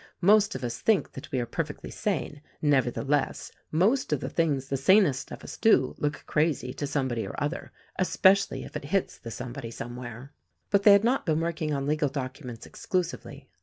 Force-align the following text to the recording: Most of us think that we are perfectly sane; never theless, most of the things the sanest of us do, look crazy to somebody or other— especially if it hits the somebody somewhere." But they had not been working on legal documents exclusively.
Most 0.21 0.55
of 0.55 0.63
us 0.63 0.79
think 0.79 1.11
that 1.11 1.31
we 1.31 1.39
are 1.39 1.45
perfectly 1.45 1.91
sane; 1.91 2.41
never 2.59 2.89
theless, 2.89 3.51
most 3.69 4.11
of 4.11 4.19
the 4.19 4.31
things 4.31 4.69
the 4.69 4.75
sanest 4.75 5.31
of 5.31 5.43
us 5.43 5.57
do, 5.57 5.93
look 5.99 6.23
crazy 6.25 6.73
to 6.73 6.87
somebody 6.87 7.23
or 7.23 7.35
other— 7.37 7.71
especially 8.07 8.63
if 8.63 8.75
it 8.75 8.85
hits 8.85 9.19
the 9.19 9.29
somebody 9.29 9.69
somewhere." 9.69 10.33
But 10.71 10.81
they 10.81 10.93
had 10.93 11.03
not 11.03 11.27
been 11.27 11.39
working 11.39 11.71
on 11.71 11.85
legal 11.85 12.09
documents 12.09 12.65
exclusively. 12.65 13.47